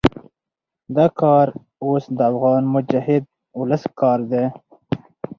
دا 0.95 1.05
کار 1.19 1.47
اوس 1.83 2.03
د 2.17 2.19
افغان 2.31 2.63
مجاهد 2.73 3.23
ولس 3.59 3.83
کار 3.99 4.19
دی. 4.31 4.45